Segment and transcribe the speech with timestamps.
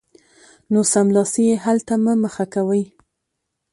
[0.71, 2.83] نو سملاسي یې حل ته مه مخه کوئ